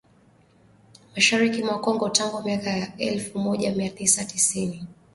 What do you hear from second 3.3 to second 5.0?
moja mia tisa tisini